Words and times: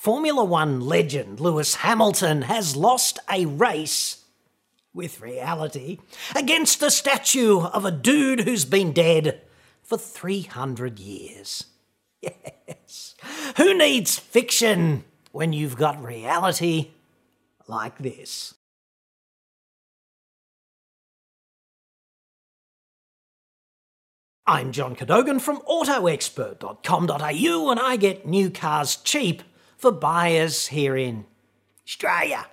Formula 0.00 0.42
One 0.42 0.80
legend 0.80 1.38
Lewis 1.40 1.74
Hamilton 1.74 2.40
has 2.40 2.74
lost 2.74 3.18
a 3.30 3.44
race 3.44 4.24
with 4.94 5.20
reality 5.20 5.98
against 6.34 6.80
the 6.80 6.88
statue 6.88 7.60
of 7.60 7.84
a 7.84 7.90
dude 7.90 8.40
who's 8.40 8.64
been 8.64 8.92
dead 8.92 9.42
for 9.82 9.98
300 9.98 10.98
years. 10.98 11.66
Yes. 12.66 13.14
Who 13.58 13.76
needs 13.76 14.18
fiction 14.18 15.04
when 15.32 15.52
you've 15.52 15.76
got 15.76 16.02
reality 16.02 16.92
like 17.68 17.98
this? 17.98 18.54
I'm 24.46 24.72
John 24.72 24.96
Cadogan 24.96 25.40
from 25.40 25.58
AutoExpert.com.au 25.60 27.70
and 27.70 27.80
I 27.80 27.96
get 27.96 28.26
new 28.26 28.48
cars 28.50 28.96
cheap 28.96 29.42
for 29.80 29.90
buyers 29.90 30.68
here 30.68 30.96
in 30.96 31.24
Australia. 31.86 32.46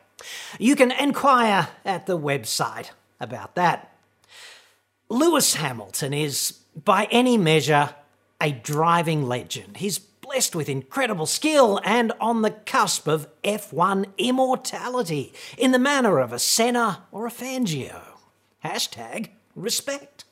You 0.58 0.76
can 0.76 0.92
inquire 0.92 1.68
at 1.86 2.06
the 2.06 2.18
website 2.18 2.92
about 3.20 3.56
that. 3.56 3.94
Lewis 5.10 5.56
Hamilton 5.56 6.14
is, 6.14 6.60
by 6.84 7.08
any 7.12 7.38
measure, 7.38 7.96
a 8.42 8.52
driving 8.52 9.28
legend. 9.28 9.78
He's 9.78 10.00
blessed 10.00 10.56
with 10.56 10.70
incredible 10.70 11.26
skill 11.26 11.80
and 11.84 12.12
on 12.20 12.42
the 12.42 12.52
cusp 12.52 13.08
of 13.08 13.28
F1 13.44 14.06
immortality 14.18 15.34
in 15.58 15.72
the 15.72 15.80
manner 15.80 16.20
of 16.20 16.34
a 16.34 16.40
Senna 16.40 17.04
or 17.12 17.26
a 17.26 17.32
Fangio. 17.32 18.02
Hashtag 18.64 19.30
respect. 19.56 20.26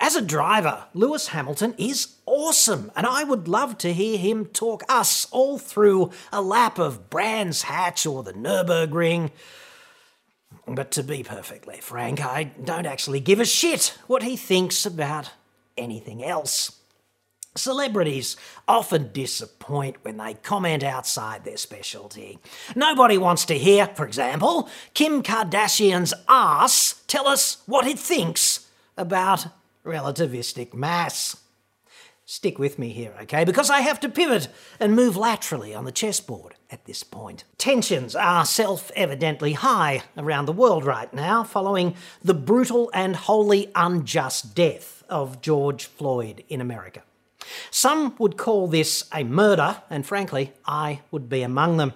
As 0.00 0.16
a 0.16 0.22
driver, 0.22 0.84
Lewis 0.94 1.28
Hamilton 1.28 1.74
is 1.78 2.16
awesome, 2.26 2.90
and 2.96 3.06
I 3.06 3.24
would 3.24 3.48
love 3.48 3.78
to 3.78 3.92
hear 3.92 4.18
him 4.18 4.46
talk 4.46 4.82
us 4.88 5.26
all 5.30 5.58
through 5.58 6.10
a 6.32 6.42
lap 6.42 6.78
of 6.78 7.10
Brands 7.10 7.62
Hatch 7.62 8.06
or 8.06 8.22
the 8.22 8.32
Nürburgring. 8.32 9.30
But 10.66 10.90
to 10.92 11.02
be 11.02 11.22
perfectly 11.22 11.78
frank, 11.80 12.24
I 12.24 12.44
don't 12.44 12.86
actually 12.86 13.20
give 13.20 13.40
a 13.40 13.44
shit 13.44 13.96
what 14.06 14.22
he 14.22 14.36
thinks 14.36 14.84
about 14.84 15.30
anything 15.76 16.24
else. 16.24 16.72
Celebrities 17.54 18.36
often 18.68 19.10
disappoint 19.12 19.96
when 20.02 20.18
they 20.18 20.34
comment 20.34 20.82
outside 20.82 21.44
their 21.44 21.56
specialty. 21.56 22.38
Nobody 22.74 23.16
wants 23.16 23.46
to 23.46 23.54
hear, 23.54 23.86
for 23.86 24.04
example, 24.04 24.68
Kim 24.92 25.22
Kardashian's 25.22 26.12
ass 26.28 27.02
tell 27.06 27.26
us 27.26 27.62
what 27.66 27.86
it 27.86 27.98
thinks 27.98 28.65
about 28.96 29.46
relativistic 29.84 30.74
mass. 30.74 31.36
Stick 32.28 32.58
with 32.58 32.76
me 32.76 32.88
here, 32.88 33.14
okay? 33.22 33.44
Because 33.44 33.70
I 33.70 33.80
have 33.80 34.00
to 34.00 34.08
pivot 34.08 34.48
and 34.80 34.96
move 34.96 35.16
laterally 35.16 35.72
on 35.74 35.84
the 35.84 35.92
chessboard 35.92 36.56
at 36.70 36.84
this 36.84 37.04
point. 37.04 37.44
Tensions 37.56 38.16
are 38.16 38.44
self 38.44 38.90
evidently 38.96 39.52
high 39.52 40.02
around 40.18 40.46
the 40.46 40.52
world 40.52 40.84
right 40.84 41.12
now 41.14 41.44
following 41.44 41.94
the 42.22 42.34
brutal 42.34 42.90
and 42.92 43.14
wholly 43.14 43.70
unjust 43.76 44.56
death 44.56 45.04
of 45.08 45.40
George 45.40 45.84
Floyd 45.84 46.42
in 46.48 46.60
America. 46.60 47.04
Some 47.70 48.16
would 48.18 48.36
call 48.36 48.66
this 48.66 49.04
a 49.12 49.22
murder, 49.22 49.82
and 49.88 50.04
frankly, 50.04 50.52
I 50.66 51.02
would 51.12 51.28
be 51.28 51.42
among 51.42 51.76
them. 51.76 51.92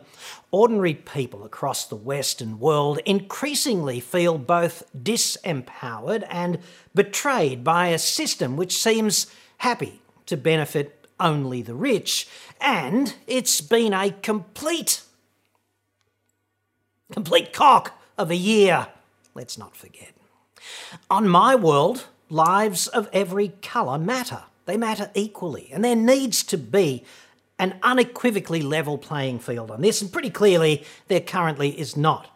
Ordinary 0.52 0.94
people 0.94 1.44
across 1.44 1.86
the 1.86 1.94
Western 1.96 2.58
world 2.58 2.98
increasingly 3.06 4.00
feel 4.00 4.36
both 4.36 4.82
disempowered 4.96 6.26
and 6.28 6.58
betrayed 6.94 7.62
by 7.62 7.88
a 7.88 7.98
system 7.98 8.56
which 8.56 8.76
seems 8.76 9.28
happy 9.58 10.00
to 10.26 10.36
benefit 10.36 11.06
only 11.20 11.62
the 11.62 11.74
rich, 11.74 12.26
and 12.60 13.14
it's 13.26 13.60
been 13.60 13.92
a 13.92 14.10
complete, 14.10 15.02
complete 17.12 17.52
cock 17.52 18.00
of 18.18 18.30
a 18.30 18.36
year, 18.36 18.88
let's 19.34 19.58
not 19.58 19.76
forget. 19.76 20.12
On 21.10 21.28
my 21.28 21.54
world, 21.54 22.06
lives 22.28 22.86
of 22.86 23.08
every 23.12 23.48
colour 23.62 23.98
matter. 23.98 24.44
They 24.66 24.76
matter 24.76 25.10
equally, 25.14 25.68
and 25.72 25.84
there 25.84 25.96
needs 25.96 26.42
to 26.44 26.56
be 26.56 27.04
an 27.60 27.78
unequivocally 27.82 28.62
level 28.62 28.96
playing 28.96 29.38
field 29.38 29.70
on 29.70 29.82
this, 29.82 30.00
and 30.00 30.10
pretty 30.10 30.30
clearly 30.30 30.82
there 31.08 31.20
currently 31.20 31.78
is 31.78 31.94
not. 31.94 32.26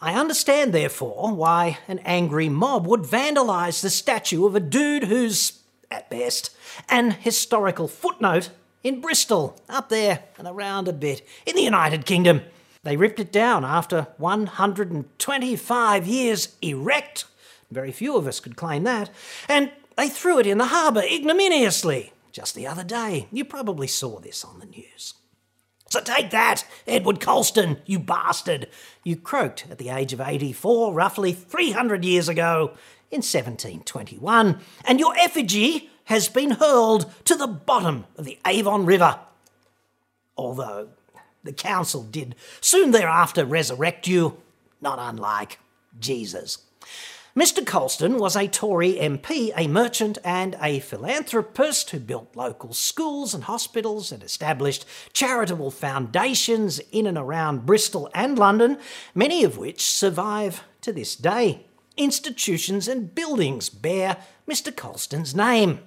I 0.00 0.14
understand, 0.14 0.72
therefore, 0.72 1.32
why 1.34 1.78
an 1.88 1.98
angry 2.04 2.48
mob 2.48 2.86
would 2.86 3.02
vandalise 3.02 3.82
the 3.82 3.90
statue 3.90 4.46
of 4.46 4.54
a 4.54 4.60
dude 4.60 5.04
who's, 5.04 5.60
at 5.90 6.08
best, 6.08 6.56
an 6.88 7.10
historical 7.10 7.88
footnote 7.88 8.50
in 8.84 9.00
Bristol, 9.00 9.60
up 9.68 9.88
there 9.88 10.22
and 10.38 10.46
around 10.46 10.86
a 10.86 10.92
bit, 10.92 11.26
in 11.44 11.56
the 11.56 11.62
United 11.62 12.06
Kingdom. 12.06 12.42
They 12.84 12.96
ripped 12.96 13.18
it 13.18 13.32
down 13.32 13.64
after 13.64 14.06
125 14.18 16.06
years 16.06 16.54
erect. 16.62 17.24
Very 17.72 17.90
few 17.90 18.16
of 18.16 18.28
us 18.28 18.38
could 18.38 18.54
claim 18.54 18.84
that. 18.84 19.10
And 19.48 19.72
they 19.96 20.08
threw 20.08 20.38
it 20.38 20.46
in 20.46 20.58
the 20.58 20.66
harbour 20.66 21.02
ignominiously 21.02 22.12
just 22.36 22.54
the 22.54 22.66
other 22.66 22.84
day. 22.84 23.28
You 23.32 23.46
probably 23.46 23.86
saw 23.86 24.20
this 24.20 24.44
on 24.44 24.58
the 24.58 24.66
news. 24.66 25.14
So 25.88 26.00
take 26.00 26.28
that, 26.32 26.66
Edward 26.86 27.18
Colston, 27.18 27.78
you 27.86 27.98
bastard! 27.98 28.68
You 29.04 29.16
croaked 29.16 29.64
at 29.70 29.78
the 29.78 29.88
age 29.88 30.12
of 30.12 30.20
84, 30.20 30.92
roughly 30.92 31.32
300 31.32 32.04
years 32.04 32.28
ago, 32.28 32.74
in 33.10 33.18
1721, 33.22 34.60
and 34.84 35.00
your 35.00 35.16
effigy 35.16 35.88
has 36.04 36.28
been 36.28 36.50
hurled 36.50 37.10
to 37.24 37.36
the 37.36 37.46
bottom 37.46 38.04
of 38.18 38.26
the 38.26 38.38
Avon 38.44 38.84
River. 38.84 39.18
Although 40.36 40.88
the 41.42 41.54
council 41.54 42.02
did 42.02 42.34
soon 42.60 42.90
thereafter 42.90 43.46
resurrect 43.46 44.06
you, 44.06 44.36
not 44.82 44.98
unlike 45.00 45.58
Jesus. 45.98 46.58
Mr. 47.36 47.66
Colston 47.66 48.16
was 48.16 48.34
a 48.34 48.48
Tory 48.48 48.94
MP, 48.94 49.52
a 49.54 49.68
merchant, 49.68 50.16
and 50.24 50.56
a 50.62 50.80
philanthropist 50.80 51.90
who 51.90 52.00
built 52.00 52.34
local 52.34 52.72
schools 52.72 53.34
and 53.34 53.44
hospitals 53.44 54.10
and 54.10 54.22
established 54.22 54.86
charitable 55.12 55.70
foundations 55.70 56.78
in 56.92 57.06
and 57.06 57.18
around 57.18 57.66
Bristol 57.66 58.08
and 58.14 58.38
London, 58.38 58.78
many 59.14 59.44
of 59.44 59.58
which 59.58 59.84
survive 59.84 60.64
to 60.80 60.94
this 60.94 61.14
day. 61.14 61.66
Institutions 61.98 62.88
and 62.88 63.14
buildings 63.14 63.68
bear 63.68 64.16
Mr. 64.48 64.74
Colston's 64.74 65.34
name. 65.34 65.80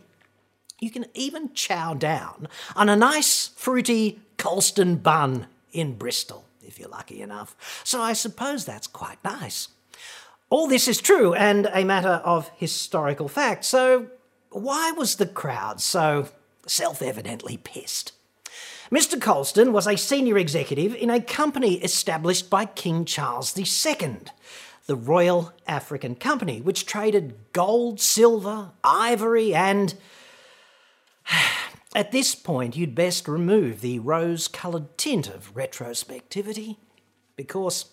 You 0.79 0.91
can 0.91 1.07
even 1.15 1.55
chow 1.55 1.95
down 1.95 2.47
on 2.75 2.89
a 2.89 2.95
nice, 2.95 3.47
fruity 3.55 4.19
Colston 4.37 4.97
bun 4.97 5.47
in 5.71 5.95
Bristol, 5.95 6.45
if 6.61 6.77
you're 6.77 6.89
lucky 6.89 7.23
enough. 7.23 7.55
So 7.83 8.03
I 8.03 8.13
suppose 8.13 8.65
that's 8.65 8.85
quite 8.85 9.17
nice. 9.23 9.69
All 10.49 10.67
this 10.67 10.87
is 10.87 10.99
true 10.99 11.35
and 11.35 11.69
a 11.73 11.83
matter 11.83 12.21
of 12.25 12.49
historical 12.55 13.27
fact, 13.27 13.63
so 13.65 14.07
why 14.49 14.91
was 14.91 15.15
the 15.15 15.27
crowd 15.27 15.79
so 15.79 16.27
self 16.65 17.03
evidently 17.03 17.57
pissed? 17.57 18.13
Mr. 18.91 19.21
Colston 19.21 19.71
was 19.71 19.85
a 19.85 19.95
senior 19.95 20.39
executive 20.39 20.95
in 20.95 21.11
a 21.11 21.21
company 21.21 21.75
established 21.75 22.49
by 22.49 22.65
King 22.65 23.05
Charles 23.05 23.55
II, 23.55 24.17
the 24.87 24.95
Royal 24.95 25.53
African 25.67 26.15
Company, 26.15 26.61
which 26.61 26.87
traded 26.87 27.35
gold, 27.53 27.99
silver, 27.99 28.71
ivory, 28.83 29.53
and. 29.53 29.93
At 31.95 32.11
this 32.11 32.35
point, 32.35 32.75
you'd 32.75 32.93
best 32.93 33.27
remove 33.27 33.81
the 33.81 33.97
rose 33.99 34.47
coloured 34.47 34.95
tint 34.97 35.27
of 35.27 35.53
retrospectivity, 35.53 36.77
because 37.35 37.85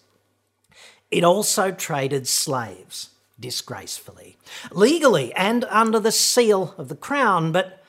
it 1.10 1.24
also 1.24 1.70
traded 1.70 2.26
slaves, 2.26 3.10
disgracefully, 3.38 4.36
legally 4.70 5.32
and 5.34 5.64
under 5.64 6.00
the 6.00 6.12
seal 6.12 6.74
of 6.78 6.88
the 6.88 6.96
crown, 6.96 7.52
but 7.52 7.82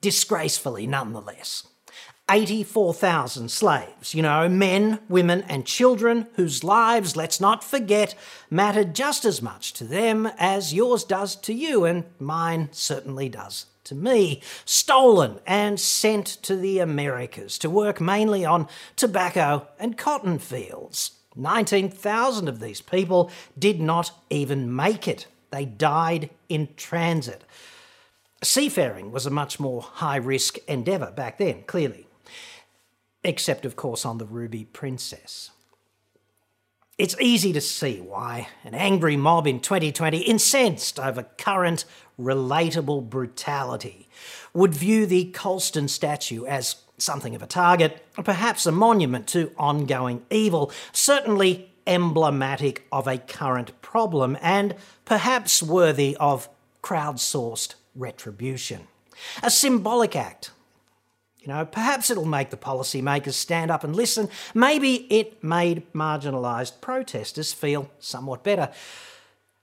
disgracefully 0.00 0.86
nonetheless. 0.86 1.66
84,000 2.30 3.50
slaves, 3.50 4.14
you 4.14 4.22
know, 4.22 4.48
men, 4.48 5.00
women, 5.08 5.42
and 5.48 5.66
children 5.66 6.28
whose 6.34 6.64
lives, 6.64 7.16
let's 7.16 7.40
not 7.40 7.64
forget, 7.64 8.14
mattered 8.48 8.94
just 8.94 9.24
as 9.24 9.42
much 9.42 9.72
to 9.74 9.84
them 9.84 10.30
as 10.38 10.72
yours 10.72 11.04
does 11.04 11.36
to 11.36 11.52
you, 11.52 11.84
and 11.84 12.04
mine 12.18 12.68
certainly 12.72 13.28
does 13.28 13.66
to 13.84 13.94
me. 13.94 14.40
Stolen 14.64 15.40
and 15.46 15.78
sent 15.78 16.26
to 16.26 16.56
the 16.56 16.78
Americas 16.78 17.58
to 17.58 17.68
work 17.68 18.00
mainly 18.00 18.44
on 18.44 18.68
tobacco 18.96 19.68
and 19.78 19.98
cotton 19.98 20.38
fields. 20.38 21.12
19,000 21.36 22.48
of 22.48 22.60
these 22.60 22.80
people 22.80 23.30
did 23.58 23.80
not 23.80 24.10
even 24.30 24.74
make 24.74 25.08
it. 25.08 25.26
They 25.50 25.64
died 25.64 26.30
in 26.48 26.68
transit. 26.76 27.44
Seafaring 28.42 29.12
was 29.12 29.26
a 29.26 29.30
much 29.30 29.60
more 29.60 29.82
high 29.82 30.16
risk 30.16 30.58
endeavour 30.66 31.10
back 31.10 31.38
then, 31.38 31.62
clearly. 31.64 32.06
Except, 33.22 33.64
of 33.64 33.76
course, 33.76 34.04
on 34.04 34.18
the 34.18 34.26
Ruby 34.26 34.64
Princess. 34.64 35.50
It's 36.98 37.18
easy 37.20 37.52
to 37.52 37.60
see 37.60 38.00
why 38.00 38.48
an 38.64 38.74
angry 38.74 39.16
mob 39.16 39.46
in 39.46 39.60
2020, 39.60 40.18
incensed 40.18 41.00
over 41.00 41.22
current 41.38 41.84
relatable 42.20 43.08
brutality, 43.08 44.08
would 44.52 44.74
view 44.74 45.06
the 45.06 45.26
Colston 45.32 45.88
statue 45.88 46.44
as 46.44 46.76
something 47.02 47.34
of 47.34 47.42
a 47.42 47.46
target, 47.46 48.04
perhaps 48.14 48.66
a 48.66 48.72
monument 48.72 49.26
to 49.28 49.52
ongoing 49.58 50.22
evil, 50.30 50.72
certainly 50.92 51.70
emblematic 51.86 52.86
of 52.92 53.06
a 53.06 53.18
current 53.18 53.80
problem, 53.82 54.38
and 54.40 54.74
perhaps 55.04 55.62
worthy 55.62 56.16
of 56.18 56.48
crowdsourced 56.82 57.74
retribution. 57.94 58.86
A 59.42 59.50
symbolic 59.50 60.16
act. 60.16 60.50
You 61.40 61.48
know, 61.48 61.64
perhaps 61.64 62.08
it'll 62.08 62.24
make 62.24 62.50
the 62.50 62.56
policymakers 62.56 63.32
stand 63.32 63.70
up 63.70 63.82
and 63.82 63.96
listen. 63.96 64.28
Maybe 64.54 65.12
it 65.12 65.42
made 65.42 65.92
marginalised 65.92 66.80
protesters 66.80 67.52
feel 67.52 67.90
somewhat 67.98 68.44
better. 68.44 68.70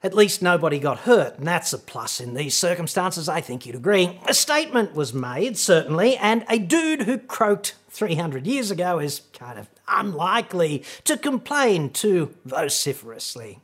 At 0.02 0.14
least 0.14 0.42
nobody 0.42 0.80
got 0.80 1.00
hurt, 1.00 1.38
and 1.38 1.48
that's 1.48 1.74
a 1.74 1.78
plus 1.78 2.22
in 2.22 2.34
these 2.34 2.56
circumstances, 2.56 3.28
I 3.28 3.42
think 3.42 3.66
you'd 3.66 3.76
agree. 3.76 4.18
A 4.28 4.34
statement 4.34 4.96
was 4.96 5.14
made, 5.14 5.58
certainly, 5.58 6.16
and 6.16 6.46
a 6.48 6.58
dude 6.58 7.02
who 7.02 7.18
croaked 7.18 7.76
300 7.90 8.48
years 8.48 8.72
ago 8.72 9.00
is 9.00 9.24
kind 9.34 9.60
of 9.60 9.70
unlikely 9.90 10.86
to 11.04 11.18
complain 11.18 11.90
too 11.90 12.34
vociferously. 12.46 13.60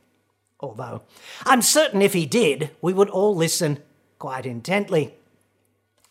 Although, 0.60 1.02
I'm 1.46 1.62
certain 1.62 2.02
if 2.02 2.12
he 2.12 2.26
did, 2.26 2.70
we 2.82 2.92
would 2.92 3.08
all 3.08 3.34
listen 3.34 3.78
quite 4.18 4.44
intently. 4.44 5.14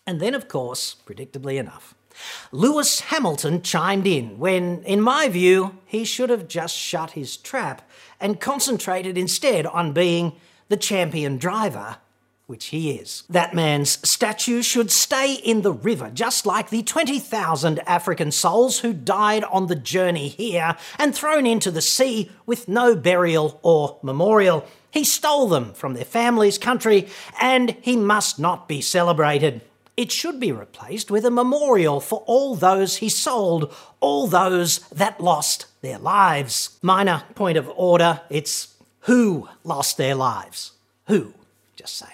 And 0.07 0.19
then, 0.19 0.33
of 0.33 0.47
course, 0.47 0.95
predictably 1.05 1.57
enough, 1.57 1.93
Lewis 2.51 3.01
Hamilton 3.01 3.61
chimed 3.61 4.07
in 4.07 4.39
when, 4.39 4.83
in 4.83 5.01
my 5.01 5.27
view, 5.27 5.77
he 5.85 6.05
should 6.05 6.29
have 6.29 6.47
just 6.47 6.75
shut 6.75 7.11
his 7.11 7.37
trap 7.37 7.87
and 8.19 8.39
concentrated 8.39 9.17
instead 9.17 9.65
on 9.65 9.93
being 9.93 10.33
the 10.69 10.77
champion 10.77 11.37
driver, 11.37 11.97
which 12.47 12.67
he 12.67 12.91
is. 12.91 13.23
That 13.29 13.53
man's 13.53 14.07
statue 14.07 14.61
should 14.61 14.91
stay 14.91 15.33
in 15.33 15.61
the 15.61 15.73
river, 15.73 16.11
just 16.13 16.45
like 16.45 16.69
the 16.69 16.83
20,000 16.83 17.79
African 17.87 18.31
souls 18.31 18.79
who 18.79 18.93
died 18.93 19.43
on 19.45 19.67
the 19.67 19.75
journey 19.75 20.27
here 20.27 20.77
and 20.97 21.13
thrown 21.13 21.45
into 21.45 21.71
the 21.71 21.81
sea 21.81 22.31
with 22.45 22.67
no 22.67 22.95
burial 22.95 23.59
or 23.63 23.99
memorial. 24.01 24.65
He 24.91 25.03
stole 25.03 25.47
them 25.47 25.73
from 25.73 25.93
their 25.93 26.05
family's 26.05 26.57
country, 26.57 27.09
and 27.41 27.71
he 27.81 27.97
must 27.97 28.39
not 28.39 28.67
be 28.67 28.79
celebrated. 28.79 29.61
It 29.97 30.11
should 30.11 30.39
be 30.39 30.51
replaced 30.51 31.09
with 31.09 31.25
a 31.25 31.31
memorial 31.31 32.01
for 32.01 32.23
all 32.25 32.55
those 32.55 32.97
he 32.97 33.07
sold, 33.07 33.73
all 34.01 34.27
those 34.27 34.79
that 34.89 35.21
lost 35.21 35.67
their 35.81 35.97
lives. 35.97 36.77
Minor 36.81 37.23
point 37.33 37.57
of 37.57 37.71
order 37.75 38.21
it's 38.29 38.75
who 39.01 39.47
lost 39.63 39.97
their 39.97 40.15
lives. 40.15 40.73
Who? 41.07 41.33
Just 41.75 41.95
saying. 41.95 42.11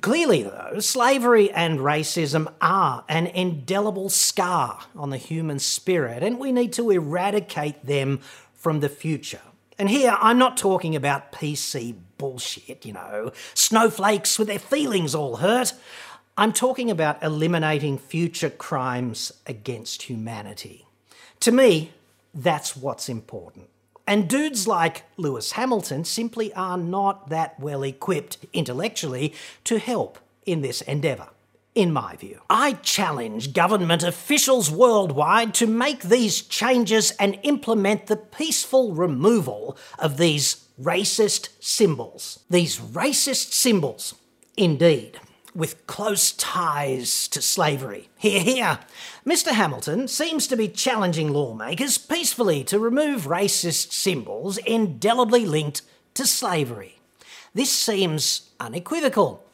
Clearly, 0.00 0.42
though, 0.42 0.80
slavery 0.80 1.50
and 1.50 1.80
racism 1.80 2.52
are 2.60 3.04
an 3.08 3.26
indelible 3.26 4.08
scar 4.08 4.80
on 4.94 5.10
the 5.10 5.16
human 5.16 5.58
spirit, 5.58 6.22
and 6.22 6.38
we 6.38 6.52
need 6.52 6.72
to 6.74 6.90
eradicate 6.90 7.86
them 7.86 8.20
from 8.54 8.80
the 8.80 8.88
future. 8.88 9.40
And 9.78 9.88
here, 9.88 10.16
I'm 10.20 10.38
not 10.38 10.56
talking 10.56 10.94
about 10.94 11.32
PC 11.32 11.94
bullshit, 12.18 12.84
you 12.84 12.92
know, 12.92 13.32
snowflakes 13.54 14.38
with 14.38 14.48
their 14.48 14.58
feelings 14.58 15.14
all 15.14 15.36
hurt. 15.36 15.72
I'm 16.36 16.52
talking 16.52 16.90
about 16.90 17.22
eliminating 17.22 17.98
future 17.98 18.50
crimes 18.50 19.32
against 19.46 20.02
humanity. 20.02 20.86
To 21.40 21.52
me, 21.52 21.92
that's 22.32 22.76
what's 22.76 23.08
important. 23.08 23.68
And 24.06 24.28
dudes 24.28 24.66
like 24.66 25.04
Lewis 25.16 25.52
Hamilton 25.52 26.04
simply 26.04 26.52
are 26.54 26.78
not 26.78 27.28
that 27.28 27.58
well 27.60 27.82
equipped 27.82 28.38
intellectually 28.52 29.34
to 29.64 29.78
help 29.78 30.18
in 30.46 30.62
this 30.62 30.80
endeavour, 30.82 31.28
in 31.74 31.92
my 31.92 32.16
view. 32.16 32.40
I 32.48 32.72
challenge 32.72 33.52
government 33.52 34.02
officials 34.02 34.70
worldwide 34.70 35.54
to 35.54 35.66
make 35.66 36.02
these 36.02 36.40
changes 36.42 37.12
and 37.12 37.38
implement 37.42 38.06
the 38.06 38.16
peaceful 38.16 38.94
removal 38.94 39.76
of 39.98 40.16
these 40.16 40.64
racist 40.80 41.50
symbols. 41.60 42.40
These 42.48 42.78
racist 42.78 43.52
symbols, 43.52 44.14
indeed 44.56 45.20
with 45.54 45.86
close 45.86 46.32
ties 46.32 47.28
to 47.28 47.42
slavery. 47.42 48.08
Hear, 48.16 48.40
hear. 48.40 48.78
Mr. 49.26 49.48
Hamilton 49.48 50.08
seems 50.08 50.46
to 50.46 50.56
be 50.56 50.68
challenging 50.68 51.32
lawmakers 51.32 51.98
peacefully 51.98 52.62
to 52.64 52.78
remove 52.78 53.22
racist 53.26 53.92
symbols 53.92 54.58
indelibly 54.58 55.44
linked 55.44 55.82
to 56.14 56.26
slavery. 56.26 57.00
This 57.54 57.72
seems 57.72 58.50
unequivocal, 58.60 59.44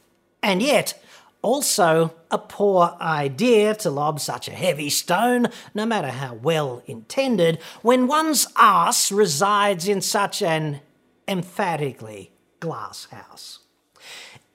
and 0.43 0.63
yet 0.63 1.03
also 1.41 2.13
a 2.31 2.39
poor 2.39 2.97
idea 3.01 3.75
to 3.75 3.91
lob 3.91 4.21
such 4.21 4.49
a 4.49 4.53
heavy 4.53 4.91
stone, 4.91 5.47
no 5.75 5.87
matter 5.87 6.09
how 6.09 6.35
well 6.35 6.83
intended, 6.87 7.59
when 7.83 8.07
one's 8.07 8.47
arse 8.57 9.13
resides 9.13 9.89
in 9.89 10.01
such 10.01 10.43
an 10.43 10.81
emphatically 11.29 12.33
glass 12.61 13.07
house. 13.11 13.61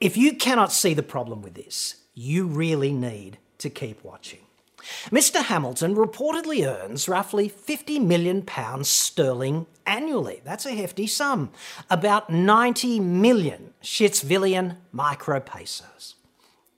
If 0.02 0.18
you 0.18 0.34
cannot 0.34 0.72
see 0.72 0.96
the 0.96 1.04
problem 1.04 1.44
with 1.44 1.54
this, 1.54 1.98
you 2.16 2.48
really 2.48 2.92
need 2.92 3.38
to 3.60 3.70
keep 3.70 4.04
watching. 4.04 4.40
Mr. 5.12 5.44
Hamilton 5.44 5.96
reportedly 5.96 6.68
earns 6.68 7.08
roughly 7.08 7.48
£50 7.48 8.04
million 8.04 8.44
sterling 8.84 9.68
annually. 9.86 10.42
That's 10.44 10.66
a 10.66 10.72
hefty 10.72 11.06
sum. 11.06 11.52
About 11.88 12.32
90 12.32 13.00
million 13.00 13.76
Shitsvillian 13.84 14.78
micropesos. 14.92 16.16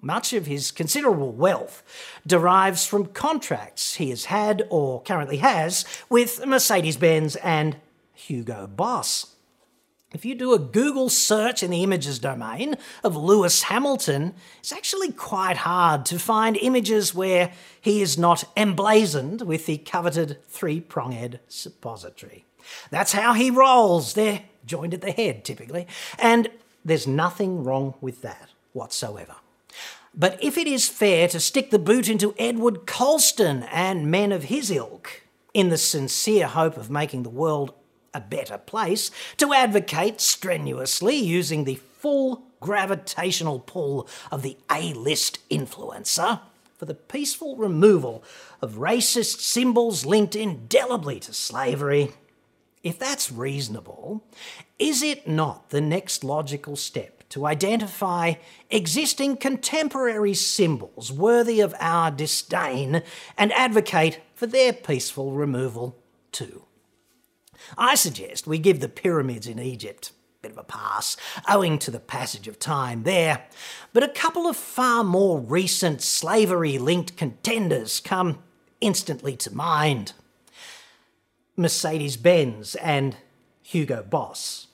Much 0.01 0.33
of 0.33 0.45
his 0.45 0.69
considerable 0.69 1.31
wealth 1.31 1.81
derives 2.27 2.85
from 2.85 3.05
contracts 3.05 3.95
he 3.95 4.09
has 4.09 4.25
had 4.25 4.67
or 4.69 5.01
currently 5.01 5.37
has 5.37 5.85
with 6.09 6.45
Mercedes 6.45 6.97
Benz 6.97 7.37
and 7.37 7.77
Hugo 8.13 8.67
Boss. 8.67 9.33
If 10.13 10.25
you 10.25 10.35
do 10.35 10.53
a 10.53 10.59
Google 10.59 11.09
search 11.09 11.63
in 11.63 11.71
the 11.71 11.81
images 11.81 12.19
domain 12.19 12.75
of 13.03 13.15
Lewis 13.15 13.63
Hamilton, 13.63 14.35
it's 14.59 14.71
actually 14.71 15.11
quite 15.11 15.57
hard 15.57 16.05
to 16.05 16.19
find 16.19 16.55
images 16.57 17.15
where 17.15 17.51
he 17.81 18.01
is 18.01 18.15
not 18.15 18.43
emblazoned 18.55 19.41
with 19.41 19.65
the 19.65 19.79
coveted 19.79 20.37
three 20.47 20.79
pronged 20.79 21.39
suppository. 21.47 22.45
That's 22.91 23.13
how 23.13 23.33
he 23.33 23.49
rolls. 23.49 24.13
They're 24.13 24.43
joined 24.67 24.93
at 24.93 25.01
the 25.01 25.11
head, 25.11 25.43
typically. 25.43 25.87
And 26.19 26.49
there's 26.85 27.07
nothing 27.07 27.63
wrong 27.63 27.95
with 27.99 28.21
that 28.21 28.49
whatsoever. 28.71 29.35
But 30.13 30.41
if 30.43 30.59
it 30.59 30.67
is 30.67 30.87
fair 30.87 31.27
to 31.29 31.39
stick 31.39 31.71
the 31.71 31.79
boot 31.79 32.07
into 32.07 32.35
Edward 32.37 32.85
Colston 32.85 33.63
and 33.63 34.11
men 34.11 34.31
of 34.31 34.43
his 34.43 34.69
ilk, 34.69 35.23
in 35.53 35.69
the 35.69 35.77
sincere 35.77 36.47
hope 36.47 36.77
of 36.77 36.89
making 36.89 37.23
the 37.23 37.29
world 37.29 37.73
a 38.13 38.19
better 38.19 38.57
place 38.57 39.11
to 39.37 39.53
advocate 39.53 40.21
strenuously 40.21 41.15
using 41.15 41.63
the 41.63 41.75
full 41.75 42.43
gravitational 42.59 43.59
pull 43.59 44.07
of 44.31 44.41
the 44.41 44.57
A 44.71 44.93
list 44.93 45.39
influencer 45.49 46.39
for 46.77 46.85
the 46.85 46.93
peaceful 46.93 47.55
removal 47.55 48.23
of 48.61 48.73
racist 48.73 49.39
symbols 49.39 50.05
linked 50.05 50.35
indelibly 50.35 51.19
to 51.19 51.33
slavery. 51.33 52.11
If 52.83 52.99
that's 52.99 53.31
reasonable, 53.31 54.23
is 54.77 55.01
it 55.01 55.27
not 55.27 55.69
the 55.69 55.79
next 55.79 56.23
logical 56.23 56.75
step 56.75 57.23
to 57.29 57.45
identify 57.45 58.33
existing 58.69 59.37
contemporary 59.37 60.33
symbols 60.33 61.11
worthy 61.11 61.61
of 61.61 61.73
our 61.79 62.11
disdain 62.11 63.01
and 63.37 63.53
advocate 63.53 64.19
for 64.35 64.45
their 64.45 64.73
peaceful 64.73 65.31
removal 65.31 65.97
too? 66.31 66.63
I 67.77 67.95
suggest 67.95 68.47
we 68.47 68.57
give 68.57 68.79
the 68.79 68.89
pyramids 68.89 69.47
in 69.47 69.59
Egypt 69.59 70.11
a 70.11 70.41
bit 70.43 70.51
of 70.51 70.57
a 70.57 70.63
pass, 70.63 71.17
owing 71.49 71.79
to 71.79 71.91
the 71.91 71.99
passage 71.99 72.47
of 72.47 72.59
time 72.59 73.03
there. 73.03 73.45
But 73.93 74.03
a 74.03 74.09
couple 74.09 74.47
of 74.47 74.57
far 74.57 75.03
more 75.03 75.39
recent 75.39 76.01
slavery 76.01 76.77
linked 76.77 77.17
contenders 77.17 77.99
come 77.99 78.39
instantly 78.81 79.35
to 79.37 79.55
mind 79.55 80.13
Mercedes 81.55 82.17
Benz 82.17 82.75
and 82.75 83.15
Hugo 83.61 84.03
Boss. 84.03 84.67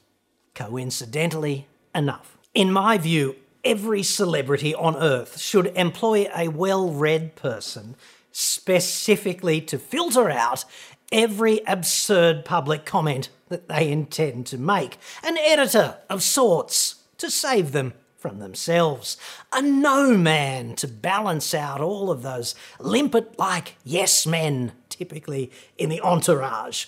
Coincidentally 0.56 1.68
enough. 1.94 2.38
In 2.53 2.72
my 2.72 2.98
view, 2.98 3.36
every 3.63 4.03
celebrity 4.03 4.74
on 4.74 4.96
earth 4.96 5.39
should 5.39 5.68
employ 5.75 6.27
a 6.36 6.48
well 6.48 6.89
read 6.89 7.36
person 7.36 7.96
specifically 8.32 9.60
to 9.60 9.77
filter 9.77 10.29
out 10.29 10.65
every 11.12 11.66
absurd 11.68 12.46
public 12.46 12.86
comment 12.86 13.30
that 13.50 13.68
they 13.68 13.92
intend 13.92 14.46
to 14.48 14.58
make. 14.58 14.98
An 15.24 15.38
editor 15.38 15.98
of 16.10 16.24
sorts 16.24 17.04
to 17.18 17.30
save 17.30 17.72
them 17.72 17.94
from 18.18 18.39
themselves. 18.39 19.18
A 19.54 19.62
no 19.62 20.16
man 20.16 20.75
to 20.75 20.88
balance 20.88 21.54
out 21.54 21.82
all 21.82 22.12
of 22.12 22.22
those 22.22 22.54
limpet 22.80 23.39
like 23.39 23.75
yes 23.84 24.28
men 24.28 24.74
typically 24.89 25.51
in 25.78 25.89
the 25.89 26.01
entourage. 26.01 26.88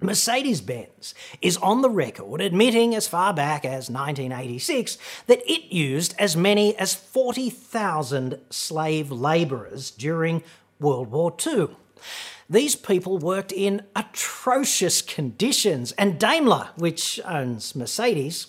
Mercedes 0.00 0.60
Benz 0.60 1.14
is 1.40 1.56
on 1.58 1.80
the 1.80 1.88
record 1.88 2.42
admitting 2.42 2.94
as 2.94 3.08
far 3.08 3.32
back 3.32 3.64
as 3.64 3.88
1986 3.88 4.98
that 5.26 5.40
it 5.50 5.72
used 5.72 6.14
as 6.18 6.36
many 6.36 6.76
as 6.76 6.94
40,000 6.94 8.38
slave 8.50 9.10
labourers 9.10 9.90
during 9.90 10.42
World 10.78 11.10
War 11.10 11.34
II. 11.46 11.68
These 12.48 12.76
people 12.76 13.18
worked 13.18 13.52
in 13.52 13.82
atrocious 13.96 15.00
conditions, 15.00 15.92
and 15.92 16.18
Daimler, 16.18 16.70
which 16.76 17.20
owns 17.24 17.74
Mercedes, 17.74 18.48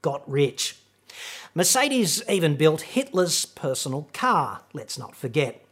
got 0.00 0.28
rich. 0.30 0.76
Mercedes 1.54 2.22
even 2.28 2.56
built 2.56 2.82
Hitler's 2.82 3.44
personal 3.44 4.08
car, 4.12 4.62
let's 4.72 4.98
not 4.98 5.14
forget. 5.14 5.64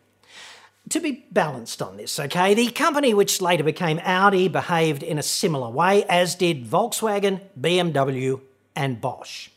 To 0.88 1.00
be 1.00 1.26
balanced 1.30 1.80
on 1.80 1.96
this, 1.96 2.18
okay, 2.18 2.52
the 2.54 2.70
company 2.70 3.14
which 3.14 3.40
later 3.40 3.62
became 3.62 4.00
Audi 4.02 4.48
behaved 4.48 5.02
in 5.02 5.18
a 5.18 5.22
similar 5.22 5.70
way, 5.70 6.04
as 6.04 6.34
did 6.34 6.66
Volkswagen, 6.66 7.40
BMW, 7.58 8.40
and 8.74 9.00
Bosch. 9.00 9.50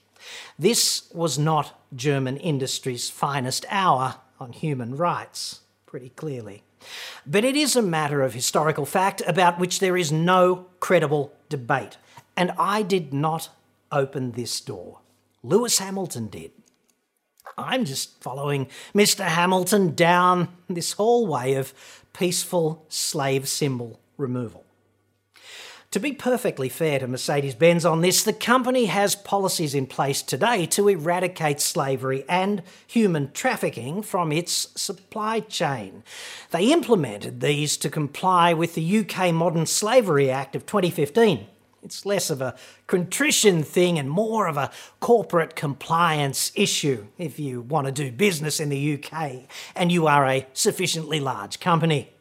This 0.60 1.10
was 1.14 1.40
not 1.40 1.80
German 1.96 2.38
industry's 2.38 3.10
finest 3.10 3.66
hour 3.70 4.16
on 4.40 4.54
human 4.54 4.96
rights, 4.96 5.62
pretty 5.86 6.10
clearly. 6.10 6.64
But 7.26 7.46
it 7.46 7.56
is 7.56 7.76
a 7.76 7.82
matter 7.82 8.22
of 8.22 8.34
historical 8.34 8.86
fact 8.86 9.22
about 9.26 9.60
which 9.60 9.80
there 9.80 9.98
is 9.98 10.12
no 10.12 10.68
credible 10.80 11.34
debate. 11.50 11.98
And 12.36 12.52
I 12.58 12.82
did 12.82 13.14
not 13.14 13.50
open 13.92 14.32
this 14.32 14.60
door. 14.60 15.00
Lewis 15.44 15.80
Hamilton 15.80 16.28
did. 16.28 16.52
I'm 17.58 17.86
just 17.86 18.22
following 18.24 18.68
Mr. 18.96 19.26
Hamilton 19.26 19.94
down 19.94 20.50
this 20.68 20.94
hallway 20.94 21.54
of 21.54 21.74
peaceful 22.14 22.86
slave 22.90 23.48
symbol 23.48 24.00
removal. 24.18 24.63
To 25.94 26.00
be 26.00 26.12
perfectly 26.12 26.70
fair 26.70 26.98
to 26.98 27.08
Mercedes 27.08 27.54
Benz 27.54 27.86
on 27.86 28.02
this, 28.02 28.24
the 28.24 28.34
company 28.34 28.86
has 28.86 29.14
policies 29.14 29.76
in 29.76 29.86
place 29.86 30.24
today 30.24 30.66
to 30.66 30.88
eradicate 30.88 31.62
slavery 31.62 32.26
and 32.28 32.64
human 32.88 33.32
trafficking 33.32 34.02
from 34.02 34.32
its 34.32 34.70
supply 34.76 35.42
chain. 35.42 36.04
They 36.50 36.74
implemented 36.74 37.42
these 37.42 37.78
to 37.78 37.92
comply 37.92 38.56
with 38.56 38.74
the 38.74 39.00
UK 39.02 39.32
Modern 39.36 39.68
Slavery 39.68 40.32
Act 40.32 40.56
of 40.56 40.66
2015. 40.66 41.46
It's 41.84 42.08
less 42.08 42.32
of 42.32 42.42
a 42.42 42.56
contrition 42.88 43.62
thing 43.62 44.00
and 44.00 44.10
more 44.10 44.48
of 44.48 44.58
a 44.58 44.72
corporate 45.00 45.56
compliance 45.56 46.52
issue 46.56 47.06
if 47.20 47.38
you 47.38 47.62
want 47.62 47.86
to 47.86 47.92
do 47.92 48.12
business 48.12 48.60
in 48.60 48.70
the 48.70 48.96
UK 48.96 49.44
and 49.76 49.92
you 49.92 50.08
are 50.08 50.26
a 50.26 50.48
sufficiently 50.54 51.20
large 51.20 51.60
company. 51.60 52.13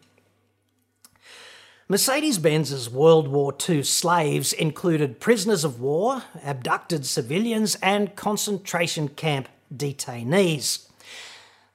Mercedes 1.93 2.39
Benz's 2.39 2.89
World 2.89 3.29
War 3.29 3.55
II 3.69 3.83
slaves 3.83 4.55
included 4.55 5.21
prisoners 5.21 5.63
of 5.63 5.79
war, 5.79 6.23
abducted 6.43 7.05
civilians, 7.05 7.75
and 7.83 8.17
concentration 8.17 9.09
camp 9.09 9.47
detainees. 9.71 10.89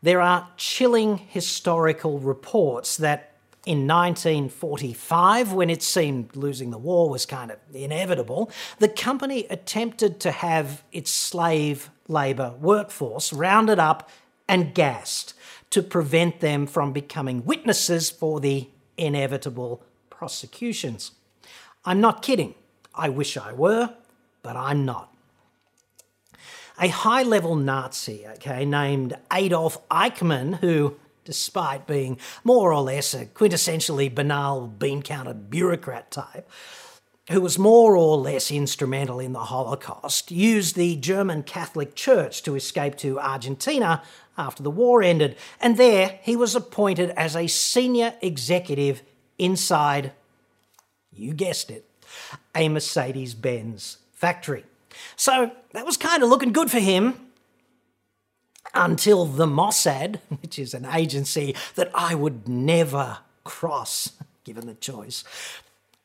There 0.02 0.20
are 0.20 0.48
chilling 0.58 1.20
historical 1.20 2.18
reports 2.18 2.98
that 2.98 3.36
in 3.64 3.86
1945, 3.86 5.54
when 5.54 5.70
it 5.70 5.84
seemed 5.84 6.36
losing 6.36 6.72
the 6.72 6.80
war 6.80 7.12
was 7.12 7.28
kind 7.28 7.52
of 7.52 7.60
inevitable, 7.72 8.50
the 8.80 8.90
company 8.90 9.46
attempted 9.52 10.20
to 10.22 10.32
have 10.32 10.82
its 10.92 11.12
slave 11.12 11.92
labour 12.08 12.56
workforce 12.60 13.32
rounded 13.32 13.78
up 13.78 14.10
and 14.50 14.74
gassed 14.74 15.36
to 15.70 15.84
prevent 15.84 16.40
them 16.40 16.66
from 16.66 16.92
becoming 16.92 17.46
witnesses 17.46 18.10
for 18.10 18.40
the 18.40 18.68
inevitable 18.98 19.84
prosecutions. 20.18 21.12
I'm 21.86 22.02
not 22.02 22.24
kidding. 22.24 22.56
I 22.96 23.08
wish 23.10 23.38
I 23.38 23.54
were, 23.54 23.94
but 24.42 24.56
I'm 24.56 24.84
not. 24.84 25.14
A 26.80 26.88
high 26.88 27.24
level 27.24 27.56
Nazi, 27.56 28.26
okay, 28.36 28.66
named 28.66 29.16
Adolf 29.32 29.88
Eichmann, 29.90 30.58
who, 30.58 30.96
despite 31.24 31.86
being 31.86 32.18
more 32.44 32.74
or 32.74 32.82
less 32.82 33.14
a 33.14 33.28
quintessentially 33.28 34.14
banal 34.14 34.66
bean 34.66 35.04
counter 35.04 35.36
bureaucrat 35.36 36.10
type, 36.10 36.50
who 37.30 37.42
was 37.42 37.60
more 37.60 37.96
or 37.96 38.18
less 38.18 38.52
instrumental 38.52 39.20
in 39.20 39.34
the 39.34 39.40
Holocaust, 39.40 40.32
used 40.32 40.76
the 40.76 40.96
German 40.96 41.44
Catholic 41.44 41.94
Church 41.94 42.42
to 42.44 42.56
escape 42.56 42.96
to 42.98 43.20
Argentina 43.20 44.02
after 44.38 44.64
the 44.64 44.72
war 44.72 45.04
ended, 45.04 45.36
and 45.60 45.78
there 45.78 46.20
he 46.24 46.36
was 46.36 46.56
appointed 46.56 47.12
as 47.12 47.36
a 47.36 47.48
senior 47.48 48.16
executive 48.22 49.04
inside, 49.38 50.12
you 51.12 51.34
guessed 51.34 51.72
it, 51.72 51.86
a 52.56 52.70
Mercedes 52.70 53.34
Benz 53.34 53.98
factory. 54.14 54.66
So 55.16 55.52
that 55.74 55.86
was 55.86 55.98
kind 55.98 56.24
of 56.24 56.30
looking 56.30 56.52
good 56.52 56.72
for 56.72 56.80
him 56.80 57.28
until 58.74 59.26
the 59.26 59.46
Mossad, 59.46 60.20
which 60.42 60.60
is 60.60 60.74
an 60.74 60.86
agency 60.86 61.56
that 61.76 61.92
I 61.94 62.16
would 62.16 62.48
never 62.48 63.20
cross 63.44 64.14
given 64.44 64.66
the 64.66 64.76
choice, 64.76 65.24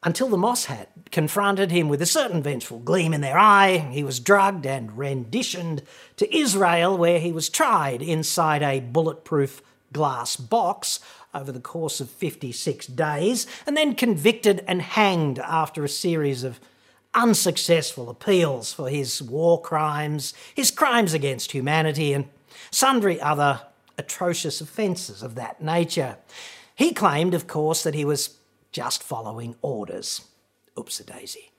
until 0.05 0.29
the 0.29 0.37
Mossad 0.37 0.89
confronted 1.13 1.71
him 1.71 1.89
with 1.89 2.03
a 2.03 2.07
certain 2.07 2.43
vengeful 2.43 2.81
gleam 2.81 3.15
in 3.15 3.21
their 3.21 3.39
eye. 3.39 3.79
He 3.93 4.03
was 4.03 4.19
drugged 4.19 4.67
and 4.67 4.99
renditioned 4.99 5.83
to 6.17 6.37
Israel, 6.37 6.99
where 6.99 7.21
he 7.21 7.31
was 7.31 7.49
tried 7.49 8.03
inside 8.03 8.63
a 8.63 8.81
bulletproof 8.81 9.63
glass 9.93 10.37
box 10.37 11.01
over 11.35 11.53
the 11.53 11.61
course 11.61 12.01
of 12.01 12.11
56 12.11 12.87
days, 12.89 13.47
and 13.67 13.77
then 13.77 13.95
convicted 13.95 14.63
and 14.67 14.83
hanged 14.83 15.39
after 15.39 15.85
a 15.85 15.89
series 15.89 16.45
of 16.45 16.61
unsuccessful 17.15 18.09
appeals 18.09 18.73
for 18.73 18.89
his 18.89 19.23
war 19.23 19.61
crimes, 19.61 20.35
his 20.55 20.71
crimes 20.71 21.15
against 21.15 21.53
humanity, 21.53 22.13
and 22.13 22.29
sundry 22.71 23.21
other 23.21 23.61
atrocious 23.99 24.61
offences 24.61 25.23
of 25.23 25.35
that 25.35 25.63
nature. 25.63 26.17
He 26.75 26.93
claimed, 26.93 27.35
of 27.35 27.47
course, 27.47 27.83
that 27.83 27.95
he 27.95 28.05
was 28.05 28.37
just 28.73 29.03
following 29.03 29.55
orders. 29.63 30.23
Oops 30.79 30.99
daisy. 30.99 31.52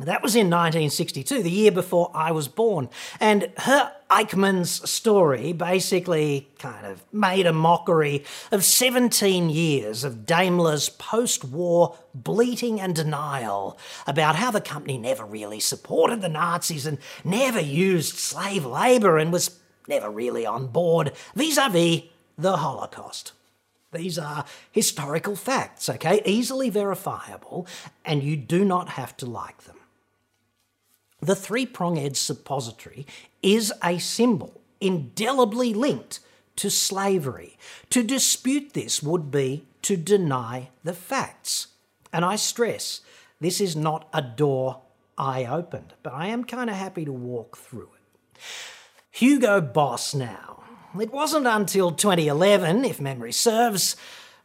That 0.00 0.22
was 0.22 0.36
in 0.36 0.46
1962, 0.46 1.42
the 1.42 1.50
year 1.50 1.72
before 1.72 2.12
I 2.14 2.30
was 2.30 2.46
born. 2.46 2.88
And 3.18 3.50
her 3.58 3.92
Eichmann's 4.08 4.88
story 4.88 5.52
basically 5.52 6.48
kind 6.60 6.86
of 6.86 7.02
made 7.12 7.46
a 7.46 7.52
mockery 7.52 8.24
of 8.52 8.64
17 8.64 9.50
years 9.50 10.04
of 10.04 10.24
Daimler's 10.24 10.88
post 10.88 11.44
war 11.44 11.96
bleating 12.14 12.80
and 12.80 12.94
denial 12.94 13.76
about 14.06 14.36
how 14.36 14.52
the 14.52 14.60
company 14.60 14.98
never 14.98 15.24
really 15.24 15.58
supported 15.58 16.20
the 16.20 16.28
Nazis 16.28 16.86
and 16.86 16.98
never 17.24 17.60
used 17.60 18.14
slave 18.14 18.64
labour 18.64 19.18
and 19.18 19.32
was 19.32 19.58
never 19.88 20.08
really 20.08 20.46
on 20.46 20.68
board 20.68 21.12
vis 21.34 21.58
a 21.58 21.68
vis 21.68 22.02
the 22.36 22.58
Holocaust. 22.58 23.32
These 23.92 24.18
are 24.18 24.44
historical 24.70 25.34
facts, 25.34 25.88
okay? 25.88 26.20
Easily 26.24 26.70
verifiable, 26.70 27.66
and 28.04 28.22
you 28.22 28.36
do 28.36 28.64
not 28.64 28.90
have 28.90 29.16
to 29.16 29.26
like 29.26 29.64
them. 29.64 29.77
The 31.20 31.36
three 31.36 31.66
prong 31.66 31.98
edge 31.98 32.16
suppository 32.16 33.06
is 33.42 33.72
a 33.82 33.98
symbol 33.98 34.60
indelibly 34.80 35.74
linked 35.74 36.20
to 36.56 36.70
slavery. 36.70 37.56
To 37.90 38.02
dispute 38.02 38.72
this 38.72 39.02
would 39.02 39.30
be 39.30 39.64
to 39.82 39.96
deny 39.96 40.70
the 40.84 40.92
facts. 40.92 41.68
And 42.12 42.24
I 42.24 42.36
stress, 42.36 43.00
this 43.40 43.60
is 43.60 43.76
not 43.76 44.08
a 44.12 44.22
door 44.22 44.80
I 45.16 45.44
opened, 45.44 45.94
but 46.02 46.12
I 46.12 46.28
am 46.28 46.44
kind 46.44 46.70
of 46.70 46.76
happy 46.76 47.04
to 47.04 47.12
walk 47.12 47.56
through 47.56 47.90
it. 47.94 48.40
Hugo 49.10 49.60
Boss 49.60 50.14
now. 50.14 50.62
It 50.98 51.12
wasn't 51.12 51.46
until 51.46 51.92
2011, 51.92 52.84
if 52.84 53.00
memory 53.00 53.32
serves, 53.32 53.96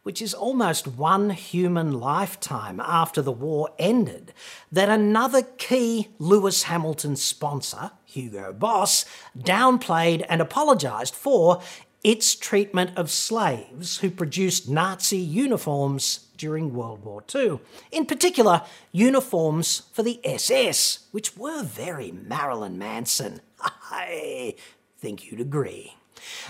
which 0.04 0.22
is 0.22 0.34
almost 0.34 0.88
one 0.88 1.32
human 1.32 1.94
lifetime 2.00 2.80
after 2.80 3.22
the 3.22 3.32
war 3.32 3.70
ended, 3.80 4.34
that 4.72 4.90
another 4.90 5.42
key 5.42 6.10
Lewis 6.20 6.64
Hamilton 6.64 7.16
sponsor, 7.16 7.92
Hugo 8.06 8.54
Boss, 8.54 9.06
downplayed 9.38 10.26
and 10.30 10.42
apologised 10.42 11.16
for 11.16 11.62
its 12.04 12.36
treatment 12.36 12.92
of 12.98 13.10
slaves 13.10 14.00
who 14.00 14.12
produced 14.12 14.70
Nazi 14.70 15.18
uniforms 15.18 16.28
during 16.38 16.74
World 16.74 17.06
War 17.06 17.24
II. 17.34 17.60
In 17.92 18.06
particular, 18.06 18.64
uniforms 18.92 19.84
for 19.94 20.04
the 20.04 20.20
SS, 20.26 21.08
which 21.12 21.38
were 21.38 21.64
very 21.64 22.12
Marilyn 22.12 22.78
Manson. 22.78 23.40
I 23.62 24.56
think 24.98 25.32
you'd 25.32 25.40
agree. 25.40 25.96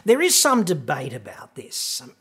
There 0.06 0.22
is 0.22 0.40
some 0.40 0.64
debate 0.64 1.14
about 1.14 1.56
this. 1.56 2.02
Um, 2.02 2.14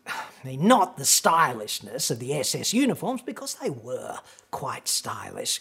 I 0.42 0.48
mean, 0.48 0.66
not 0.66 0.96
the 0.96 1.04
stylishness 1.04 2.10
of 2.10 2.18
the 2.18 2.34
SS 2.34 2.74
uniforms, 2.74 3.22
because 3.22 3.54
they 3.54 3.70
were 3.70 4.18
quite 4.50 4.88
stylish, 4.88 5.60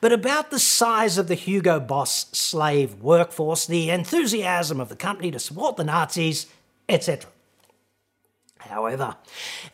but 0.00 0.12
about 0.12 0.50
the 0.50 0.58
size 0.60 1.18
of 1.18 1.26
the 1.26 1.34
Hugo 1.34 1.80
Boss 1.80 2.26
slave 2.32 3.02
workforce, 3.02 3.66
the 3.66 3.90
enthusiasm 3.90 4.80
of 4.80 4.88
the 4.88 4.96
company 4.96 5.32
to 5.32 5.40
support 5.40 5.76
the 5.76 5.84
Nazis, 5.84 6.46
etc. 6.88 7.28
However, 8.58 9.16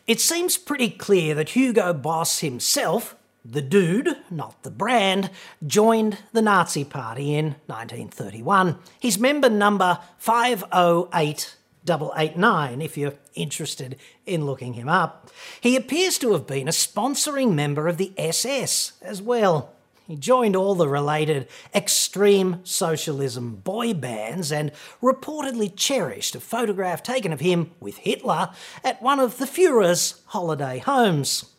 it 0.07 0.19
seems 0.19 0.57
pretty 0.57 0.89
clear 0.89 1.35
that 1.35 1.49
Hugo 1.49 1.93
Boss 1.93 2.39
himself, 2.39 3.15
the 3.45 3.61
dude, 3.61 4.17
not 4.31 4.63
the 4.63 4.71
brand, 4.71 5.29
joined 5.65 6.17
the 6.33 6.41
Nazi 6.41 6.83
Party 6.83 7.35
in 7.35 7.55
1931. 7.67 8.79
His 8.99 9.19
member 9.19 9.49
number 9.49 9.99
508 10.17 11.57
889 11.89 12.81
if 12.81 12.97
you're 12.97 13.13
interested 13.37 13.97
in 14.25 14.45
looking 14.45 14.73
him 14.73 14.89
up. 14.89 15.29
He 15.61 15.75
appears 15.75 16.17
to 16.19 16.33
have 16.33 16.45
been 16.45 16.67
a 16.67 16.71
sponsoring 16.71 17.53
member 17.53 17.87
of 17.87 17.97
the 17.97 18.13
SS 18.17 18.93
as 19.01 19.21
well. 19.21 19.73
He 20.07 20.15
joined 20.15 20.55
all 20.55 20.73
the 20.73 20.87
related 20.87 21.49
extreme 21.75 22.61
socialism 22.63 23.55
boy 23.57 23.93
bands 23.93 24.53
and 24.53 24.71
reportedly 25.01 25.71
cherished 25.75 26.33
a 26.33 26.39
photograph 26.39 27.03
taken 27.03 27.33
of 27.33 27.41
him 27.41 27.71
with 27.81 27.97
Hitler 27.97 28.51
at 28.85 29.01
one 29.01 29.19
of 29.19 29.37
the 29.37 29.45
Fuhrer's 29.45 30.21
holiday 30.27 30.79
homes. 30.79 31.51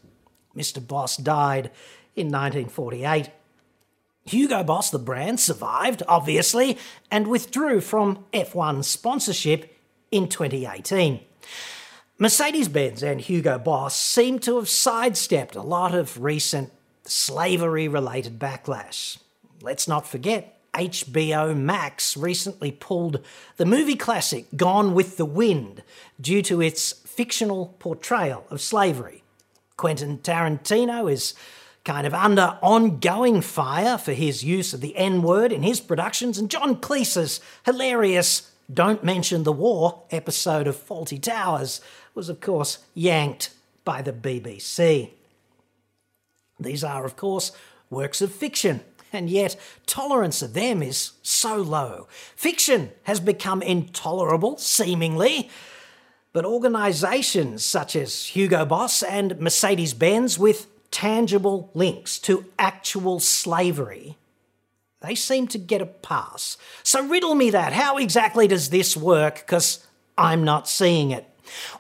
Mr. 0.57 0.85
Boss 0.85 1.19
died 1.19 1.71
in 2.17 2.29
1948. 2.29 3.31
Hugo 4.25 4.65
Boss, 4.65 4.91
the 4.91 4.99
brand, 4.99 5.41
survived, 5.41 6.03
obviously, 6.09 6.79
and 7.11 7.27
withdrew 7.27 7.81
from 7.81 8.25
F1 8.33 8.85
sponsorship 8.85 9.77
in 10.11 10.29
2018. 10.29 11.21
Mercedes 12.19 12.69
Benz 12.69 13.03
and 13.03 13.21
Hugo 13.21 13.59
Boss 13.59 13.95
seem 13.95 14.39
to 14.41 14.57
have 14.57 14.69
sidestepped 14.69 15.55
a 15.55 15.63
lot 15.63 15.95
of 15.95 16.21
recent 16.21 16.73
slavery 17.05 17.87
related 17.87 18.39
backlash. 18.39 19.19
Let's 19.63 19.87
not 19.87 20.07
forget, 20.07 20.59
HBO 20.75 21.57
Max 21.57 22.17
recently 22.17 22.71
pulled 22.71 23.25
the 23.57 23.65
movie 23.65 23.97
classic 23.97 24.47
Gone 24.57 24.95
with 24.95 25.17
the 25.17 25.25
Wind 25.25 25.83
due 26.21 26.43
to 26.43 26.61
its 26.61 26.93
fictional 26.93 27.75
portrayal 27.79 28.45
of 28.51 28.61
slavery. 28.61 29.23
Quentin 29.77 30.19
Tarantino 30.19 31.11
is 31.11 31.35
kind 31.85 32.07
of 32.07 32.15
under 32.15 32.59
ongoing 32.63 33.41
fire 33.41 33.97
for 33.97 34.13
his 34.13 34.45
use 34.45 34.75
of 34.75 34.81
the 34.81 34.97
N 34.97 35.23
word 35.23 35.53
in 35.53 35.63
his 35.63 35.81
productions, 35.81 36.39
and 36.39 36.51
John 36.51 36.77
Cleese's 36.77 37.41
hilarious 37.65 38.48
Don't 38.73 39.03
Mention 39.03 39.45
the 39.45 39.53
War 39.53 40.03
episode 40.11 40.67
of 40.67 40.77
Fawlty 40.77 41.21
Towers 41.21 41.81
was, 42.15 42.29
of 42.29 42.41
course, 42.41 42.79
yanked 42.93 43.51
by 43.83 44.03
the 44.03 44.13
BBC. 44.13 45.11
These 46.61 46.85
are, 46.85 47.07
of 47.07 47.17
course, 47.17 47.53
works 47.89 48.21
of 48.21 48.31
fiction, 48.31 48.83
and 49.11 49.31
yet 49.31 49.57
tolerance 49.87 50.43
of 50.43 50.53
them 50.53 50.83
is 50.83 51.13
so 51.23 51.57
low. 51.57 52.09
Fiction 52.37 52.91
has 53.05 53.21
become 53.21 53.63
intolerable, 53.63 54.59
seemingly, 54.59 55.49
but 56.35 56.45
organisations 56.45 57.65
such 57.65 57.97
as 57.97 58.27
Hugo 58.27 58.67
Boss 58.67 59.03
and 59.03 59.41
Mercedes 59.41 59.95
Benz, 59.95 60.39
with 60.39 60.67
tangible 60.91 61.71
links 61.73 62.19
to 62.19 62.45
actual 62.59 63.19
slavery, 63.19 64.19
they 65.01 65.15
seem 65.15 65.47
to 65.49 65.59
get 65.59 65.81
a 65.81 65.87
pass. 65.87 66.57
So 66.83 67.07
riddle 67.07 67.35
me 67.35 67.51
that. 67.51 67.73
How 67.73 67.99
exactly 67.99 68.49
does 68.49 68.71
this 68.71 68.97
work? 68.97 69.37
Because 69.37 69.87
I'm 70.17 70.45
not 70.45 70.69
seeing 70.69 71.11
it. 71.11 71.25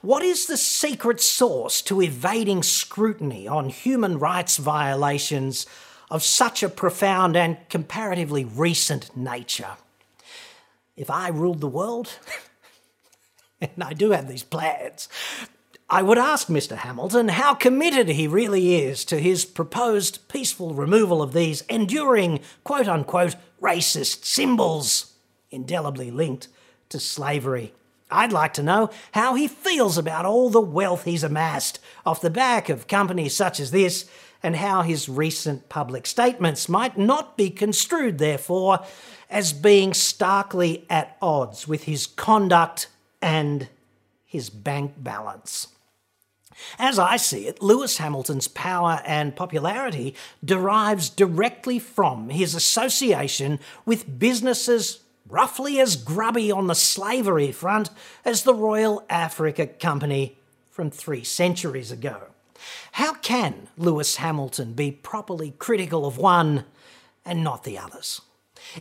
What 0.01 0.23
is 0.23 0.47
the 0.47 0.57
secret 0.57 1.21
sauce 1.21 1.83
to 1.83 2.01
evading 2.01 2.63
scrutiny 2.63 3.47
on 3.47 3.69
human 3.69 4.19
rights 4.19 4.57
violations 4.57 5.67
of 6.11 6.23
such 6.23 6.63
a 6.63 6.69
profound 6.69 7.37
and 7.37 7.59
comparatively 7.69 8.45
recent 8.45 9.15
nature? 9.17 9.77
If 10.97 11.11
I 11.11 11.29
ruled 11.29 11.61
the 11.61 11.69
world, 11.69 12.11
and 13.61 13.83
I 13.83 13.93
do 13.93 14.13
have 14.13 14.29
these 14.29 14.43
plans, 14.43 15.09
I 15.91 16.03
would 16.03 16.19
ask 16.19 16.49
Mr. 16.49 16.77
Hamilton 16.77 17.29
how 17.29 17.55
committed 17.55 18.09
he 18.09 18.29
really 18.29 18.75
is 18.77 19.07
to 19.07 19.19
his 19.19 19.47
proposed 19.47 20.29
peaceful 20.29 20.75
removal 20.75 21.23
of 21.23 21.33
these 21.33 21.63
enduring, 21.63 22.41
quote 22.63 22.87
unquote, 22.87 23.37
racist 23.63 24.27
symbols 24.27 25.15
indelibly 25.51 26.11
linked 26.11 26.49
to 26.91 27.01
slavery. 27.01 27.73
I'd 28.11 28.33
like 28.33 28.53
to 28.55 28.63
know 28.63 28.91
how 29.13 29.35
he 29.35 29.49
feels 29.49 29.97
about 29.97 30.27
all 30.27 30.51
the 30.51 30.61
wealth 30.61 31.05
he's 31.05 31.25
amassed 31.25 31.81
off 32.05 32.21
the 32.21 32.29
back 32.29 32.69
of 32.69 32.87
companies 32.87 33.35
such 33.35 33.59
as 33.59 33.71
this, 33.71 34.05
and 34.43 34.57
how 34.57 34.83
his 34.83 35.09
recent 35.09 35.69
public 35.69 36.07
statements 36.07 36.69
might 36.69 36.97
not 36.97 37.37
be 37.37 37.51
construed, 37.51 38.19
therefore, 38.19 38.79
as 39.29 39.53
being 39.53 39.93
starkly 39.93 40.87
at 40.89 41.17
odds 41.21 41.67
with 41.67 41.85
his 41.85 42.07
conduct 42.07 42.87
and 43.21 43.69
his 44.25 44.49
bank 44.49 44.93
balance. 44.99 45.69
As 46.79 46.99
I 46.99 47.17
see 47.17 47.47
it, 47.47 47.63
Lewis 47.63 47.99
Hamilton's 47.99 48.49
power 48.49 49.01
and 49.05 49.37
popularity 49.37 50.15
derives 50.45 51.09
directly 51.09 51.79
from 51.79 52.31
his 52.31 52.55
association 52.55 53.61
with 53.85 54.19
businesses 54.19 55.01
roughly 55.29 55.79
as 55.81 55.97
grubby 55.97 56.51
on 56.51 56.67
the 56.67 56.75
slavery 56.75 57.53
front 57.53 57.91
as 58.25 58.43
the 58.43 58.55
Royal 58.55 59.05
Africa 59.11 59.67
Company 59.67 60.39
from 60.71 60.91
three 60.91 61.25
centuries 61.25 61.93
ago. 61.93 62.29
How 62.93 63.15
can 63.15 63.69
Lewis 63.77 64.17
Hamilton 64.17 64.73
be 64.73 64.91
properly 64.91 65.55
critical 65.59 66.07
of 66.07 66.19
one 66.19 66.65
and 67.25 67.45
not 67.45 67.65
the 67.65 67.79
others? 67.79 68.21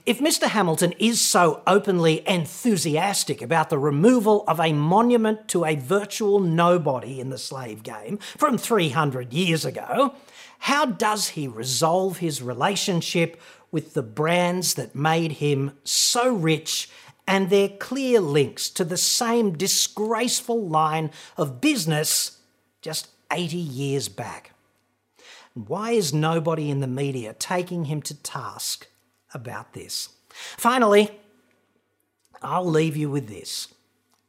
If 0.05 0.19
Mr. 0.19 0.47
Hamilton 0.47 0.93
is 0.99 1.21
so 1.21 1.61
openly 1.65 2.27
enthusiastic 2.27 3.41
about 3.41 3.69
the 3.69 3.79
removal 3.79 4.43
of 4.47 4.59
a 4.59 4.73
monument 4.73 5.47
to 5.49 5.65
a 5.65 5.75
virtual 5.75 6.39
nobody 6.39 7.19
in 7.19 7.29
the 7.29 7.37
slave 7.37 7.83
game 7.83 8.17
from 8.37 8.57
300 8.57 9.33
years 9.33 9.65
ago, 9.65 10.15
how 10.59 10.85
does 10.85 11.29
he 11.29 11.47
resolve 11.47 12.17
his 12.17 12.41
relationship 12.41 13.39
with 13.71 13.93
the 13.93 14.03
brands 14.03 14.73
that 14.73 14.95
made 14.95 15.33
him 15.33 15.71
so 15.83 16.33
rich 16.33 16.89
and 17.27 17.49
their 17.49 17.69
clear 17.69 18.19
links 18.19 18.69
to 18.69 18.83
the 18.83 18.97
same 18.97 19.57
disgraceful 19.57 20.67
line 20.67 21.11
of 21.37 21.61
business 21.61 22.39
just 22.81 23.09
80 23.31 23.57
years 23.57 24.09
back? 24.09 24.51
Why 25.53 25.91
is 25.91 26.13
nobody 26.13 26.69
in 26.69 26.81
the 26.81 26.87
media 26.87 27.33
taking 27.33 27.85
him 27.85 28.01
to 28.03 28.13
task 28.13 28.87
about 29.33 29.73
this? 29.73 30.09
Finally, 30.57 31.09
I'll 32.41 32.65
leave 32.65 32.95
you 32.95 33.09
with 33.09 33.27
this. 33.27 33.69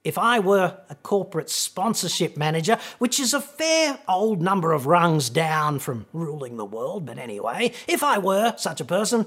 If 0.04 0.16
I 0.16 0.38
were 0.38 0.78
a 0.88 0.94
corporate 0.94 1.50
sponsorship 1.50 2.36
manager, 2.36 2.78
which 2.98 3.20
is 3.20 3.34
a 3.34 3.40
fair 3.40 3.98
old 4.08 4.40
number 4.40 4.72
of 4.72 4.86
rungs 4.86 5.28
down 5.28 5.80
from 5.80 6.06
ruling 6.12 6.56
the 6.56 6.64
world, 6.64 7.04
but 7.04 7.18
anyway, 7.18 7.72
if 7.86 8.02
I 8.02 8.18
were 8.18 8.54
such 8.56 8.80
a 8.80 8.86
person, 8.86 9.26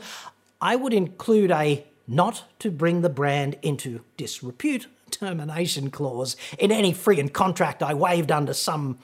I 0.60 0.76
would 0.76 0.94
include 0.94 1.52
a 1.52 1.86
not 2.08 2.46
to 2.60 2.72
bring 2.72 3.02
the 3.02 3.10
brand 3.10 3.58
into 3.62 4.02
disrepute 4.18 4.88
termination 5.12 5.92
clause 5.92 6.36
in 6.58 6.72
any 6.72 6.94
friggin' 6.94 7.32
contract 7.32 7.84
I 7.84 7.94
waved 7.94 8.32
under 8.32 8.54
some 8.54 8.98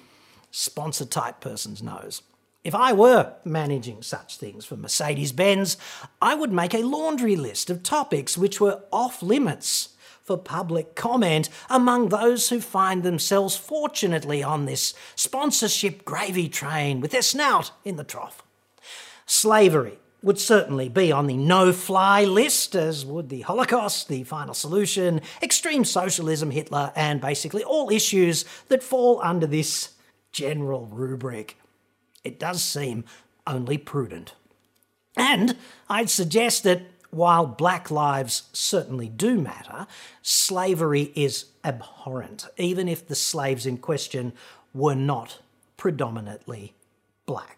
sponsor 0.52 1.06
type 1.06 1.42
person's 1.42 1.84
nose. 1.84 2.22
If 2.68 2.76
I 2.76 2.92
were 2.92 3.32
managing 3.46 4.02
such 4.02 4.36
things 4.36 4.66
for 4.66 4.76
Mercedes 4.76 5.32
Benz, 5.32 5.78
I 6.22 6.36
would 6.36 6.52
make 6.52 6.74
a 6.74 6.80
laundry 6.80 7.38
list 7.38 7.70
of 7.70 7.82
topics 7.82 8.38
which 8.38 8.60
were 8.60 8.84
off 8.92 9.24
limits 9.24 9.96
for 10.22 10.38
public 10.38 10.94
comment 10.94 11.48
among 11.70 12.10
those 12.10 12.50
who 12.50 12.60
find 12.60 13.04
themselves 13.04 13.56
fortunately 13.56 14.44
on 14.44 14.66
this 14.66 14.94
sponsorship 15.16 16.04
gravy 16.04 16.50
train 16.50 17.00
with 17.00 17.12
their 17.12 17.22
snout 17.22 17.72
in 17.86 17.96
the 17.96 18.04
trough. 18.04 18.44
Slavery 19.26 20.00
would 20.22 20.38
certainly 20.38 20.90
be 20.90 21.10
on 21.10 21.28
the 21.28 21.38
no 21.38 21.72
fly 21.72 22.26
list, 22.26 22.76
as 22.76 23.06
would 23.06 23.30
the 23.30 23.44
Holocaust, 23.44 24.10
the 24.10 24.26
final 24.26 24.54
solution, 24.54 25.22
extreme 25.42 25.86
socialism, 25.86 26.52
Hitler, 26.52 26.92
and 26.98 27.22
basically 27.22 27.64
all 27.64 27.90
issues 27.90 28.44
that 28.68 28.84
fall 28.84 29.22
under 29.24 29.48
this 29.48 29.92
general 30.34 30.86
rubric. 30.88 31.56
It 32.28 32.40
does 32.40 32.62
seem 32.62 33.06
only 33.48 33.78
prudent. 33.78 34.34
And 35.16 35.56
I'd 35.90 36.10
suggest 36.10 36.64
that 36.64 36.82
while 37.10 37.48
black 37.48 37.90
lives 37.90 38.50
certainly 38.52 39.08
do 39.08 39.40
matter, 39.40 39.88
slavery 40.22 41.14
is 41.16 41.46
abhorrent, 41.64 42.46
even 42.58 42.90
if 42.90 43.08
the 43.08 43.16
slaves 43.16 43.66
in 43.66 43.78
question 43.78 44.34
were 44.74 44.94
not 44.94 45.40
predominantly 45.78 46.74
black. 47.26 47.56